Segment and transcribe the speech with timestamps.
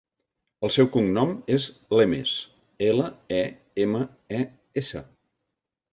[0.67, 1.67] El seu cognom és
[1.99, 2.33] Lemes:
[2.89, 3.07] ela,
[3.41, 3.45] e,
[3.85, 4.03] ema,
[4.39, 4.45] e,
[4.85, 5.07] essa.